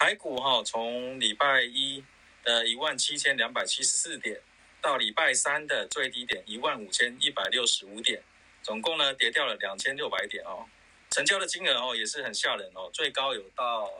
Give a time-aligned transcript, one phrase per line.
[0.00, 2.02] 台股哈，从礼拜一
[2.42, 4.40] 的一万七千两百七十四点，
[4.80, 8.22] 到礼拜三的最低点一万五千一百六十五点，
[8.62, 10.64] 总共呢跌掉了两千六百点哦。
[11.10, 13.92] 成交的金额哦也是很吓人哦，最高有到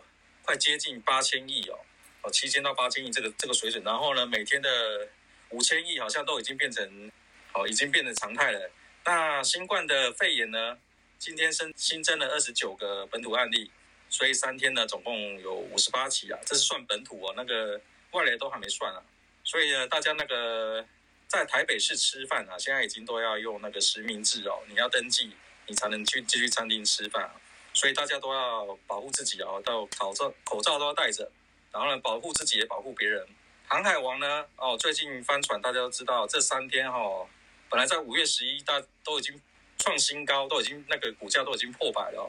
[0.42, 1.78] 快接近八千亿哦，
[2.22, 3.84] 哦七千到八千亿这个这个水准。
[3.84, 5.06] 然后呢，每天的
[5.50, 7.12] 五千亿好像都已经变成
[7.52, 8.70] 哦，已经变成常态了。
[9.04, 10.78] 那新冠的肺炎呢，
[11.18, 13.70] 今天新新增了二十九个本土案例，
[14.10, 19.00] 所以三天呢总共有五十八起啊，这是算本土哦，那个外来都还没算啊。
[19.42, 20.84] 所以呢，大家那个
[21.26, 25.32] 在台北市吃饭啊，现在已经都要用那个实名制哦，你要登记。
[25.66, 27.30] 你才能去继续餐厅吃饭，
[27.72, 31.30] 所以大家都要保护自己哦，到口罩口罩都要戴着，
[31.70, 33.24] 然后呢，保护自己也保护别人。
[33.68, 37.28] 航海王呢，哦，最近翻船，大家都知道，这三天哈、哦，
[37.68, 39.40] 本来在五月十一，大都已经
[39.78, 42.28] 创新高，都已经那个股价都已经破百了，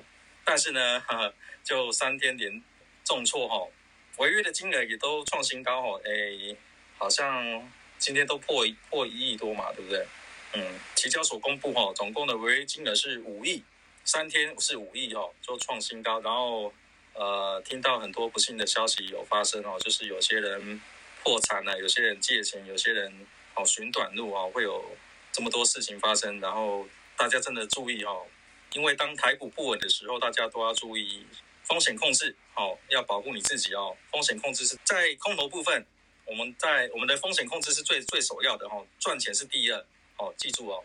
[0.51, 1.33] 但是呢，哈哈，
[1.63, 2.61] 就三天连
[3.05, 3.71] 重挫哈、哦，
[4.17, 6.53] 违约的金额也都创新高哈、哦，哎，
[6.97, 10.05] 好像今天都破破一亿多嘛，对不对？
[10.51, 10.61] 嗯，
[10.93, 13.63] 期交所公布哈，总共的违约金额是五亿，
[14.03, 16.19] 三天是五亿哦，就创新高。
[16.19, 16.73] 然后
[17.13, 20.81] 呃，听到很多不幸的消息有发生哦，就是有些人
[21.23, 24.97] 破产了，有些人借钱，有些人哦寻短路啊，会有
[25.31, 26.41] 这么多事情发生。
[26.41, 28.25] 然后大家真的注意哦，
[28.73, 31.25] 因为当台股不稳的时候，大家都要注意
[31.63, 33.95] 风险控制哦，要保护你自己哦。
[34.11, 35.85] 风险控制是在空头部分，
[36.25, 39.85] 我们在我们的风险控制是最最首要的哦，赚钱是第二。
[40.17, 40.83] 哦，记住哦。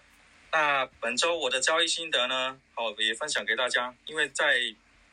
[0.51, 2.59] 那本周我的交易心得呢？
[2.75, 3.95] 好，也分享给大家。
[4.07, 4.59] 因为在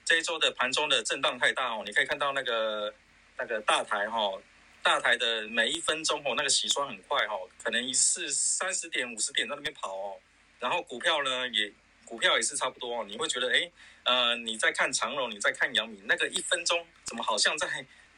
[0.06, 2.94] 这一周的盘中的震荡太大哦，你可以看到那个
[3.38, 4.42] 那个大台哈、哦，
[4.82, 10.18] 大台的每一分钟哦，那个洗刷很快哈、哦，可能一次三十点、五十点在那边跑哦。
[10.60, 11.70] 然后股票呢，也
[12.14, 13.06] 股票也是差不多哦。
[13.09, 13.72] 你会觉得哎，
[14.03, 17.67] 呃，你在看长荣，你在看阳明，那个一分钟怎么好像在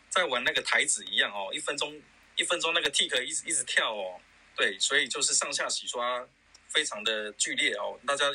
[0.10, 1.50] 在玩那个台子一样哦？
[1.54, 1.98] 一分钟
[2.36, 4.20] 一分钟那个 tick 一直一直跳哦。
[4.54, 6.28] 对，所以就是上下洗刷
[6.68, 8.26] 非常的剧烈哦，大家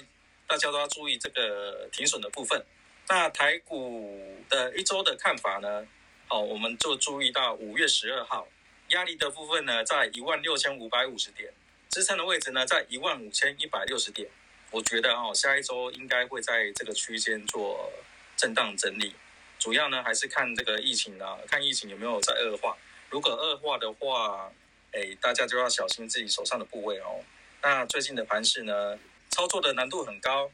[0.46, 2.64] 大家都要注意这个停损的部分。
[3.06, 5.86] 那台股的一周的看法呢？
[6.26, 8.48] 好，我们就注意到五月十二号
[8.88, 11.52] 压力的部分呢，在一万六千五百五十点，
[11.90, 14.30] 支撑的位置呢，在一万五千一百六十点。
[14.70, 17.92] 我觉得哦，下一周应该会在这个区间做
[18.36, 19.14] 震荡整理，
[19.58, 22.76] 主要呢还是看这个疫情啊，看疫情有没有在恶化。
[23.10, 24.50] 如果恶化的话，
[24.92, 27.24] 哎，大家就要小心自己手上的部位哦。
[27.62, 28.98] 那最近的盘势呢，
[29.28, 30.50] 操作的难度很高，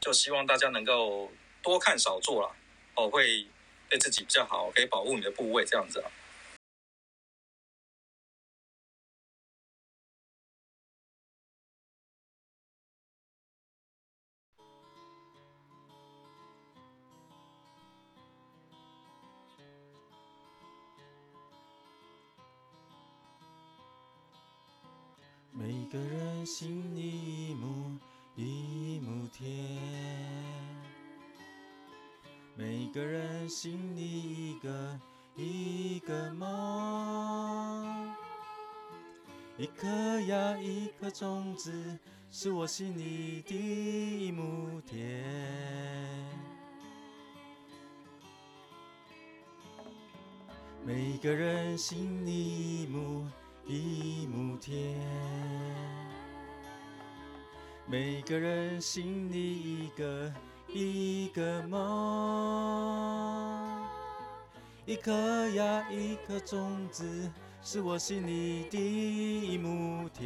[0.00, 1.30] 就希望大家能够
[1.62, 2.50] 多看少做啦，
[2.94, 3.46] 哦，会
[3.90, 6.10] 对自己比较好，可以保护你的部位这样子啊。
[26.54, 27.00] 心里
[27.48, 27.98] 一亩
[28.36, 29.48] 一亩田，
[32.54, 35.00] 每个人心里一个
[35.34, 38.14] 一个梦，
[39.56, 41.98] 一颗呀一颗种子，
[42.30, 45.24] 是我心里的一亩田。
[50.84, 53.26] 每个人心里一亩。
[53.64, 54.98] 一亩田，
[57.84, 60.32] 每个人心里一个
[60.68, 61.78] 一个梦，
[64.86, 65.12] 一颗
[65.50, 70.24] 呀一颗种子，是我心里的一亩田。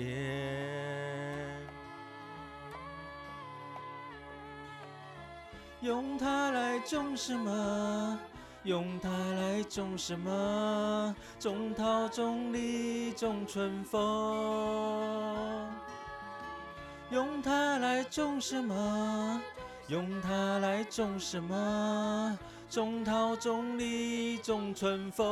[5.80, 8.18] 用它来种什么？
[8.64, 11.16] 用它来种什么？
[11.38, 15.75] 种桃、种李、种春风。
[17.10, 19.40] 用它来种什么？
[19.88, 22.38] 用它来种什么？
[22.68, 25.26] 种桃、种李、种春风。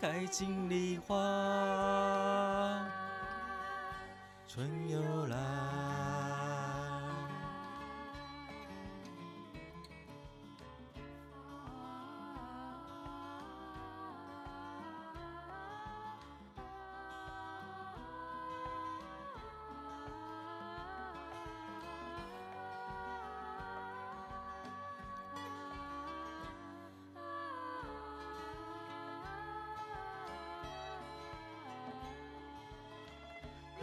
[0.00, 1.14] 开尽梨花，
[4.48, 5.36] 春又来。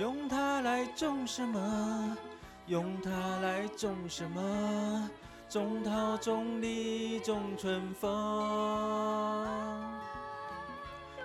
[0.02, 2.18] 用它来种什么？
[2.66, 3.12] 用它
[3.44, 5.08] 来种什么？
[5.48, 8.10] 种桃种李种春风，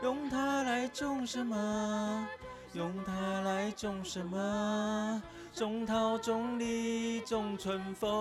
[0.02, 2.28] 用它来种什么？
[2.75, 5.22] 用它来种什么？
[5.55, 8.12] 种桃种李种春风，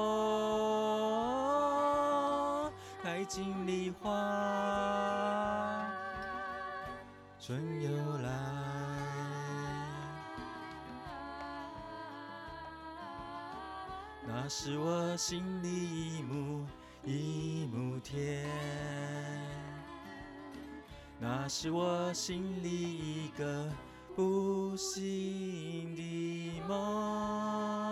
[3.04, 4.10] 开尽梨花
[7.42, 8.65] 春又来。
[14.46, 15.70] 那是我心里
[16.20, 16.64] 一亩
[17.04, 18.46] 一亩田，
[21.20, 23.68] 那是我心里一个
[24.16, 27.85] 不醒的梦。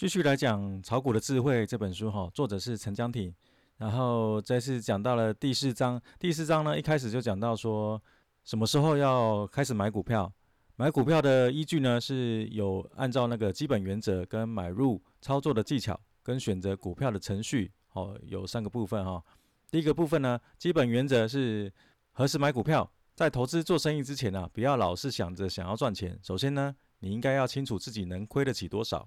[0.00, 3.34] 继续来讲《炒股的智慧》这本书哈，作者是陈江挺。
[3.76, 8.02] 然后这次讲到了第四章，第四章呢一开始就讲到说，
[8.42, 10.32] 什么时候要开始买股票？
[10.76, 19.22] 买股票的依据呢是有按照那个基本原则跟买入操作的技巧跟选择股票的程序，哦，有三个部分哈。
[19.70, 21.70] 第一个部分呢，基本原则是
[22.12, 22.90] 何时买股票？
[23.14, 26.18] 在投资做生意之前呢，不要老是想着想要赚钱。
[26.22, 29.06] 首先呢，你应该要清楚自己能亏得起多少。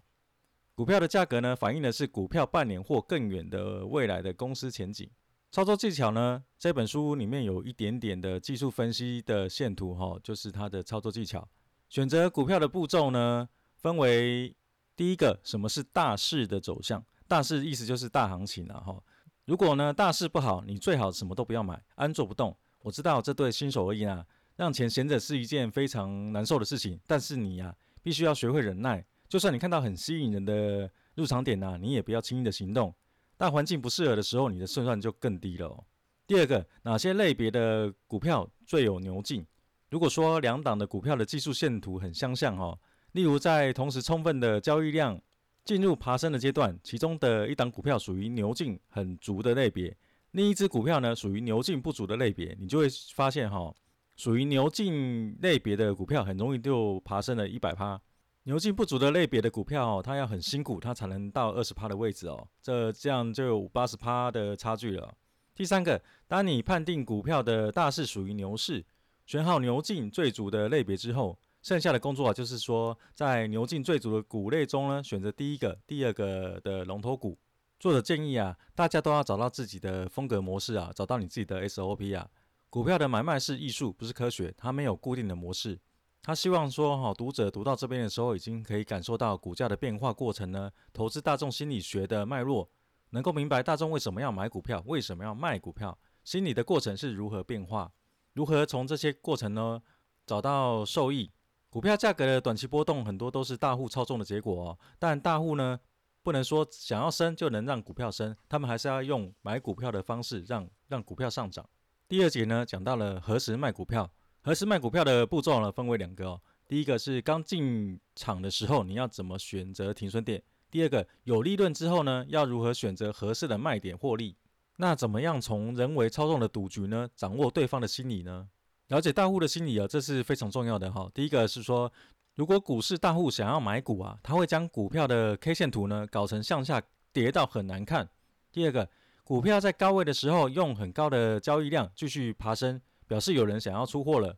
[0.75, 5.07] 股票的价格呢，反映的是股票半年或更远的未来的公司前景。
[5.51, 11.47] 操作技巧呢，这本书里面有一点点的技术分析的线图，哈，就是它的操作技巧。
[11.89, 14.55] 选择股票的步骤呢，分为
[14.95, 17.05] 第一个，什么是大势的走向？
[17.27, 18.99] 大势意思就是大行情了，哈。
[19.45, 22.57] 如果呢大势不好，你最好什么都不要买，安坐不动。
[22.81, 24.25] 我知道这对新手而言啊，
[24.55, 29.05] 让钱闲着是一件非常难受的事情，但是你呀，必须要学会忍耐。
[29.33, 32.93] 就算你看到很吸引人的入场点呐，你也不要轻易的行动。
[33.35, 35.83] 大环境不适合的时候，你的胜算就更低了哦。
[36.27, 39.43] 第二个，哪些类别的股票最有牛劲？
[39.89, 42.77] 如果说两档的股票的技术线图很相像哈，
[43.13, 45.19] 例如在同时充分的交易量
[45.65, 49.97] 进入爬升的阶段，其中的一档股票属于牛劲很足的类别，
[50.33, 53.73] 另一只股票呢属于牛劲不足的类别，你就会发现哈，
[54.15, 57.99] 属于牛劲类别的股票很容易就爬升了一百趴。
[58.45, 62.45] 牛劲不足的类别的股票，它要很辛苦，它才能到二十趴的位置哦。
[62.61, 65.15] 这这样就有八十趴的差距了。
[65.55, 68.85] 第三个，当你判定股票的大势属于牛市，
[69.25, 77.39] 选好牛劲最足的类别之后，剩下的工作啊，就是说在牛劲最足的股类中呢，选择第一个、第二个的龙头股。
[77.79, 82.29] 作者建议啊，大家都要找到自己的风格模式啊，找到你自己的 SOP 啊。
[82.69, 85.79] 股票的买卖是艺术，不是科学，它没有固定的模式。
[86.25, 92.69] 他希望说，哈，读者读到这边的时候，已经可以感受到股价的变化过程呢，投资大众心理学的脉络，
[93.09, 97.91] 能够明白大众为什么要买股票，为什么要卖股票，心理的过程是如何变化，
[98.31, 99.81] 如何从这些过程呢
[100.25, 101.29] 找到受益。
[101.69, 105.77] 股票价格的短期波动很多都是大户操纵的结果哦，但大户呢，
[106.21, 111.67] 不能说想要升就能让股票升，他们还是要用买股票的方式让让股票上涨。
[112.07, 114.09] 第二节呢，讲到了何时卖股票。
[114.45, 115.71] 何时卖股票的步骤呢？
[115.71, 116.41] 分为两个哦。
[116.67, 120.43] 第一个是刚进场的时候，你要怎么选择停损点？
[120.69, 124.35] 第二个有利润之后呢，要如何选择合适的卖点获利？
[124.75, 128.49] 那怎么样从人为操纵的赌局呢，掌握对方的心理呢？
[128.89, 131.09] 了解大户的心理啊，这是非常重要的哈。
[131.13, 131.89] 第一个是说，
[132.35, 136.81] 如果股市大户想要买股啊，他会将股票的 K 线图呢搞成向下
[137.13, 138.09] 跌到很难看。
[138.51, 138.89] 第二个，
[139.23, 142.81] 股票在高位的时候，用很高的交易量继续爬升。
[143.13, 144.35] 表示有人想要出货了，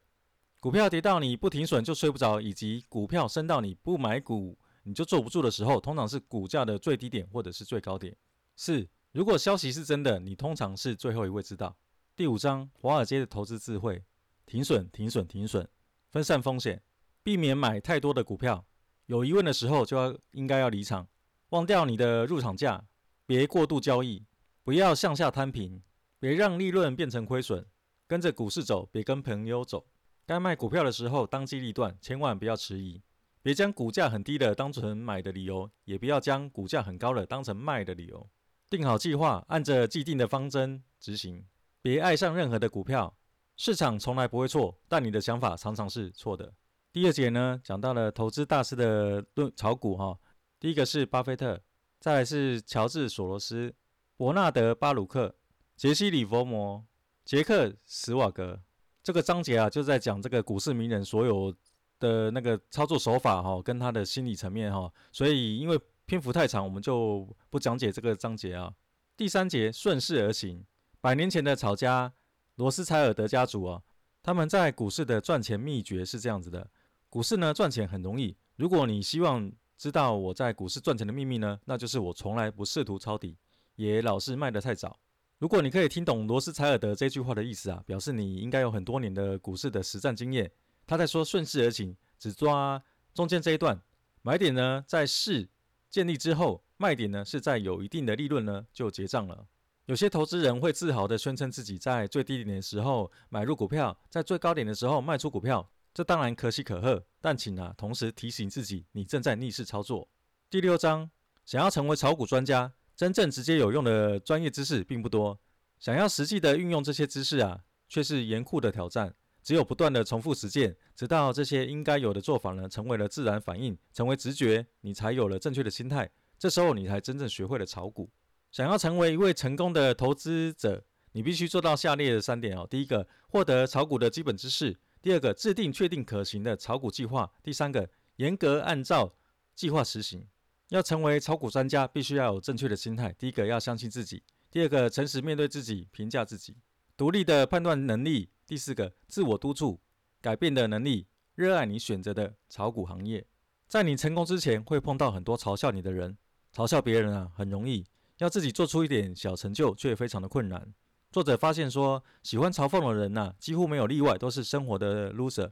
[0.60, 8.14] 股票跌到你不停损就睡不着，以及股票升到你不买股你就坐不住的时候，通常是股价的最低点或者是最高点。
[8.58, 11.74] 四，如果消息是真的，你通常是最后一位知道。
[12.18, 14.04] 第五章，华尔街的投资智慧：
[14.46, 15.66] 停损，停损，停损，
[16.10, 16.84] 分散风险，
[17.24, 18.66] 避免买太多的股票。
[19.06, 21.08] 有疑问的时候就要应该要离场，
[21.52, 22.84] 忘掉你的入场价，
[23.26, 24.26] 别过度交易，
[24.66, 25.82] 不要向下摊平，
[26.20, 27.66] 别让利润变成亏损。
[28.08, 29.86] 跟着股市走，别跟朋友走。
[30.26, 33.02] 该卖股票的时候，当机立断，千万不要迟疑。
[33.42, 38.28] 别将股价很低的当成买的理由，也不要将股价很高的当成卖的理由。
[38.70, 41.46] 定好计划，按着既定的方针执行。
[41.82, 43.16] 别爱上任何的股票。
[43.58, 46.54] 市场从来不会错，但你的想法常常是错的。
[46.92, 50.18] 第二节呢，讲到了投资大师的论炒股哈。
[50.60, 51.62] 第一个是巴菲特，
[52.00, 53.74] 再来是乔治索罗斯、
[54.18, 55.36] 伯纳德巴鲁克、
[55.76, 56.86] 杰西里佛摩。
[57.26, 58.62] 杰克·史瓦格
[59.02, 61.52] 这个章节啊，就在讲这个股市名人所有
[62.00, 68.72] 的那个操作手法哈，跟他的心理层面哈，所以因为篇幅太长，我们就不讲解这个章节啊。
[69.18, 70.64] 第三节顺势而行，
[71.02, 72.14] 百年前的草家
[72.58, 73.82] 罗斯柴尔德家族啊，
[74.22, 76.70] 他们在股市的赚钱秘诀是这样子的：
[77.10, 83.36] 股市呢赚钱很容易，如果你希望知道我在股市赚钱的秘密呢，那就是我从来不试图抄底，
[83.78, 85.00] 也老是卖得太早。
[85.38, 90.50] 如果你可以听懂罗斯柴尔德这句话的意思啊，表示你应该有很多年的股市的实战经验。
[90.88, 92.82] 他在说顺势而行，只抓
[93.14, 93.78] 中间这一段，
[94.22, 95.50] 买点呢在势
[95.90, 99.46] 建立之后，卖点呢是在有一定的利润呢就结账了。
[99.88, 107.06] 有些投资人会自豪地宣称自己在最低点的时候买入股票，在最高点的时候卖出股票，这当然可喜可贺。
[107.20, 110.08] 但请啊，同时提醒自己，你正在逆势操作。
[110.50, 111.12] 第六章，
[111.44, 115.38] 想要成为炒股专家，真正直接有用的专业知识并不多，
[115.80, 119.14] 想要实际的运用这些知识啊，却是严酷的挑战。
[119.44, 126.10] 只有不断的重复实践，直到这些应该有的做法呢，成为了自然反应，成为直觉，你才有了正确的心态。
[126.40, 128.10] 这时候你才真正学会了炒股。
[128.52, 139.14] 想要成为一位成功的投资者，你必须做到下列的三点哦：第一个，获得炒股的基本知识；第二个，制定确定可行的炒股计划；第三个，严格按照
[139.54, 140.26] 计划实行。
[140.70, 143.14] 要成为炒股专家，必须要有正确的心态。
[143.14, 144.20] 第一个，要相信自己；
[144.50, 146.58] 第二个，诚实面对自己，评价自己，
[146.98, 148.30] 独立的判断能力。
[148.48, 149.80] 第四个，自我督促、
[150.22, 153.26] 改变的能力，热爱你选择的炒股行业。
[153.68, 156.18] 在你成功之前，会碰到很多嘲笑你的人。
[156.54, 157.84] 嘲笑别人啊，很容易；
[158.20, 160.74] 要自己做出一点小成就，却非常的困难。
[161.12, 165.52] 作者发现说，喜欢嘲讽的人呐、啊，几乎没有例外，都是生活的 loser，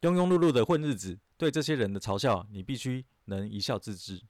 [0.00, 1.18] 庸庸碌碌的混日子。
[1.36, 4.20] 对这些人的嘲笑，你必须能一笑置之。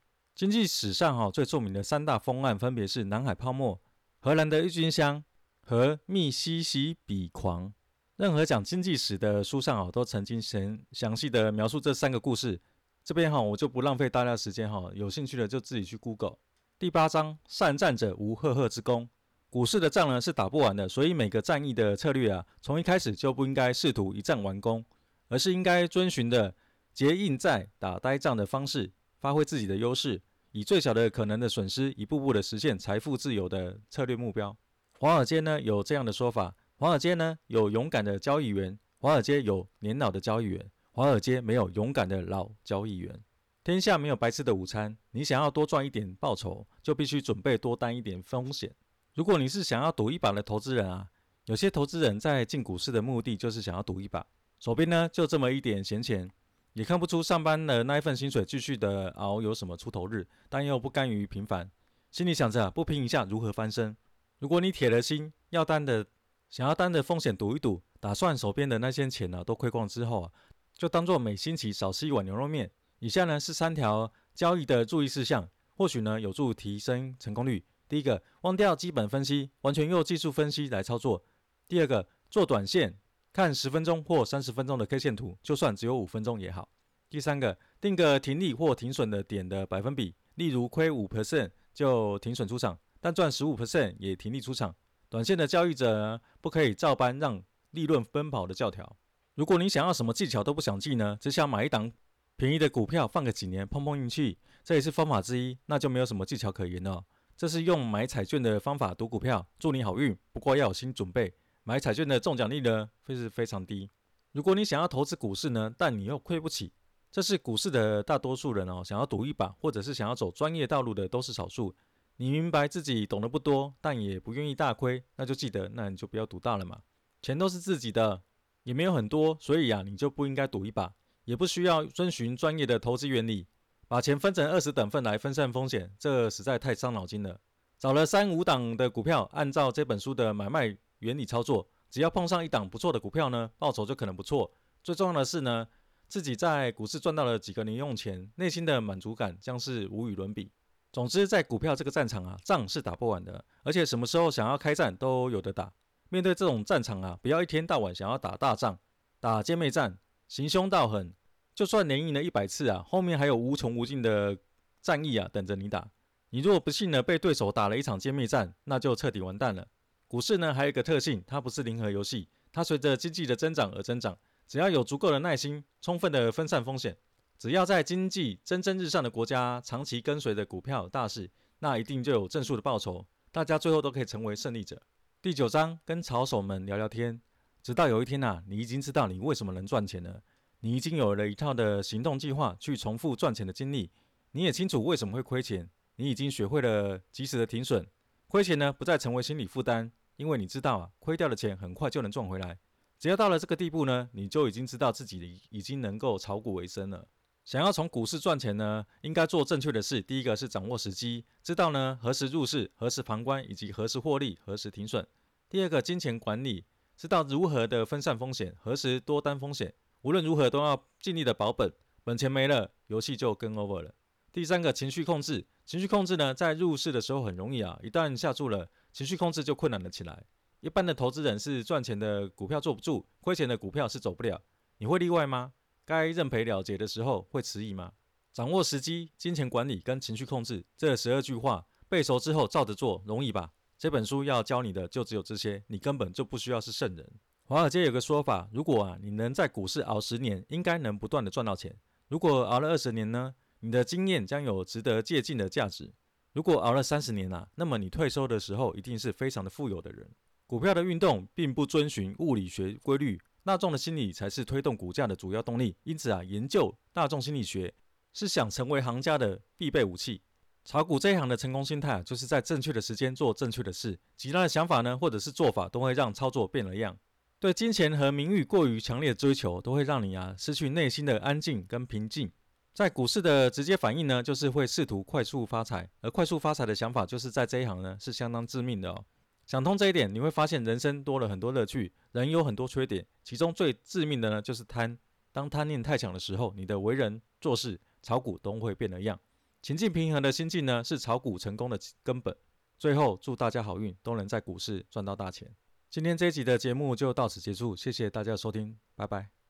[0.42, 3.80] 经济史上哈、最著名的三大疯案，分别是南海泡沫、
[4.18, 5.22] 荷兰的郁金香
[5.64, 7.72] 和密西西比狂。
[8.16, 12.60] 任何讲经济史的书上啊，都曾经详详细的描述这三个故事。
[13.04, 16.36] 这边哈，我就不浪费大家时间哈，有兴趣的就自己去 Google。
[16.76, 19.08] 第八章，善战者无赫赫之功。
[19.48, 24.84] 股市的仗呢是打不完的，所以每个战役的策略啊，从一开始就不应该试图一战完工，
[25.28, 26.52] 而是应该遵循的
[26.92, 30.20] 结硬战、打呆仗的方式，发挥自己的优势，
[30.52, 34.54] 以最小的可能的损失，一步步的实现财富自由的策略目标。
[34.98, 36.54] 华尔街呢有这样的说法。
[36.76, 43.18] 华尔街呢有勇敢的交易员，华尔街有年老的交易员，华尔街没有勇敢的老交易员。
[43.64, 48.70] 天下没有白吃的午餐，你想要多赚一点报酬，就必须准备多担一点风险。
[49.14, 51.06] 如果你是想要赌一把的投资人啊，
[51.46, 54.26] 有些投资人在进股市的目的就是想要赌一把，
[54.58, 56.28] 手边呢就这么一点闲钱，
[56.74, 61.70] 也看不出上班的那一份薪水继续的熬有什么出头日，但又不甘于平凡，
[62.10, 63.96] 心里想着不拼一下如何翻身。
[64.38, 66.06] 如果你铁了心要担的。
[66.52, 70.30] 想要担的风险赌一赌，打算手边的那些钱呢、都亏光之后啊，
[70.74, 72.70] 就当做每星期少吃一碗牛肉面。
[72.98, 75.48] 以下呢是三条交易的注意事项，
[75.78, 77.64] 或许呢有助提升成功率。
[77.88, 81.24] 第一个，忘掉基本分析，完全用技术分析来操作。
[81.66, 82.98] 第二个，做短线，
[83.32, 86.68] 看十分钟或三十分钟的 K 线图，就算只有五分钟也好。
[87.08, 94.74] 第三个，定个停利或停损的点的百分比，例如亏五 percent 就停损出场，但赚十五 percent 也停利出场。
[95.08, 98.96] 短线的交易者，不可以照搬让利润奔跑的教条。
[99.34, 101.90] 如果你想要什么技巧都不想记呢，只想买一档
[102.36, 107.02] 便宜的股票放个几年碰碰运气，这也是方法之一，那就没有什么技巧可言了。
[107.34, 110.16] 这是用买彩券的方法赌股票，祝你好运。
[110.32, 111.34] 不过要有心准备，
[111.64, 113.88] 买彩券的中奖率呢，会是非常低。
[114.32, 116.72] 如果你想要投资股市呢，但你又亏不起，
[117.10, 121.74] 这是股市的大多数人哦，想要赌一把，或者是想要走专业道路的都是少数。
[122.16, 126.80] 你明白自己懂得不多，但也不愿意大亏，那就记得，那你就不要赌大了嘛。
[127.20, 128.20] 钱都是自己的，
[128.64, 130.92] 也没有很多，所以呀、你就不应该赌一把，
[131.24, 133.46] 也不需要遵循专业的投资原理，
[133.86, 137.38] 把钱分成二十等份来分散风险，这实在太伤脑筋了。
[137.78, 144.50] 找了三五档的股票，按照这本书的买卖原理操作，只要碰上一档不错的股票呢，报酬就可能不错。
[144.82, 145.66] 最重要的是呢，
[146.08, 150.50] 自己在股市赚到了几个零用钱，内心的满足感将是无与伦比。
[150.92, 155.72] 总之，在股票这个战场啊，仗是打不完的，而且什么时候想要开战都有得打。
[156.08, 158.78] 面对这种战场啊，不要一天到晚想要打大仗、
[159.18, 161.12] 打歼灭战、行凶道狠。
[161.54, 164.36] 就算连赢了一百次啊，后面还有无穷无尽的
[164.80, 165.90] 战役啊等着你打。
[166.30, 169.66] 你如果不幸的被对手打了一场歼灭战，那就彻底完蛋了。
[170.12, 174.18] 股市呢，还有一个特性，它不是零和游戏，它随着经济的增长而增长。
[174.46, 176.94] 只要有足够的耐心，充分的分散风险。
[177.38, 184.82] 只要在经济蒸蒸日上的国家长期跟随着股票大势，那一定就有正数的报酬，大家最后都可以成为胜利者。
[185.22, 187.18] 第九章，跟炒手们聊聊天，
[187.62, 190.20] 直到有一天呐、你已经知道你为什么能赚钱了，
[190.60, 193.90] 你已经有了一套的行动计划去重复赚钱的经历，
[194.32, 197.86] 你也清楚为什么会亏钱，你已经学会了及时的停损，
[198.28, 199.90] 亏钱呢不再成为心理负担，
[200.22, 202.56] 因为你知道啊，亏掉的钱很快就能赚回来。
[202.96, 207.08] 只要到了这个地步呢，你就已经知道自己已经能够炒股为生了。
[207.44, 210.00] 想要从股市赚钱呢，应该做正确的事。
[210.00, 215.04] 第一个是掌握时机，知道呢何时入市、何时旁观以及何时获利、何时停损。
[215.50, 216.64] 第二个金钱管理，
[216.96, 219.74] 知道如何的分散风险，何时多担风险。
[220.02, 221.72] 无论如何都要尽力的保本，
[222.04, 223.92] 本钱没了，游戏就更 over 了。
[224.32, 230.24] 第三个情绪控制，情绪控制呢，在入市的时候很容易啊，一旦下注了，情绪控制就困难了起来。
[230.60, 234.40] 一般的投资人是赚钱的股票坐不住，亏钱的股票是走不了。
[234.78, 235.52] 你会例外吗？
[235.84, 237.92] 该认赔了结的时候会迟疑吗？
[238.32, 243.52] 掌握时机、金钱管理跟情绪控制这十二句话背熟之后照着做，容易吧？
[243.76, 247.10] 这本书要教你的就只有这些，你根本就不需要是圣人。
[247.44, 251.76] 华尔街有个说法，如果啊你能在股市熬十年，应该能不断的赚到钱。
[252.08, 253.34] 如果熬了二十年呢？
[253.64, 255.92] 你的经验将有值得借鉴的价值。
[256.32, 260.08] 如果熬了三十年啊，那么你退休的时候一定是非常的富有的人。
[260.46, 265.76] 股票的运动并不遵循物理学规律，大众的心理才是推动股价的主要动力。
[265.82, 267.72] 因此啊，研究大众心理学
[268.12, 270.22] 是想成为行家的必备武器。
[270.64, 273.98] 炒股这一行的成功心态啊，就是在正确的时间做正确的事。
[274.16, 276.96] 其他的想法呢，或者是做法，都会让操作变了样。
[277.40, 282.30] 对金钱和名誉过于强烈的追求，都会让你啊失去内心的安静跟平静。
[282.74, 289.04] 在股市的直接反应呢，就是会试图快速发财，而快速发财的想法，就是在这一行呢是相当致命的哦。
[289.44, 291.92] 想通这一点，你会发现人生多了很多乐趣。
[292.12, 294.96] 人有很多缺点，其中最致命的呢，就是贪。
[295.32, 299.18] 当贪念太强的时候，你的为人做事、炒股都会变了样。
[299.60, 302.34] 情境平和的心境呢，是炒股成功的根本。
[302.78, 305.54] 最后，祝大家好运，都能在股市赚到大钱。
[305.90, 309.41] 今天这一集的节目就到此结束，谢谢大家的收听，拜拜。